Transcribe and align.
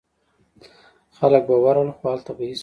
خلک 1.17 1.41
به 1.47 1.55
ورغلل 1.63 1.91
خو 1.97 2.05
هلته 2.13 2.31
به 2.37 2.43
هیڅ 2.49 2.57
نه 2.57 2.59
و. 2.59 2.59